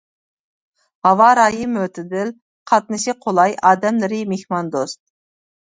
[1.07, 2.33] ھاۋا رايى مۆتىدىل،
[2.73, 5.03] قاتنىشى قولاي، ئادەملىرى مېھماندوست.